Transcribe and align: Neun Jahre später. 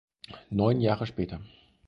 Neun 0.49 0.81
Jahre 0.81 1.05
später. 1.05 1.41